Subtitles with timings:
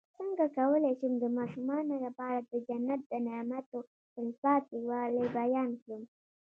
[0.17, 3.79] څنګه کولی شم د ماشومانو لپاره د جنت د نعمتو
[4.13, 6.01] تلپاتې والی بیان کړم